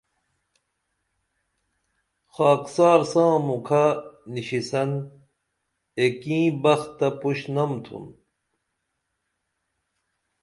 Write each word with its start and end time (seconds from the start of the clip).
خاکسار 2.33 2.99
ساں 3.11 3.33
مُکھہ 3.47 3.85
نِشی 4.33 4.61
سن 4.69 4.91
ایکیں 5.99 6.47
بخ 6.63 6.81
تہ 6.97 7.07
پُشنم 7.19 7.71
تُھن 7.83 8.05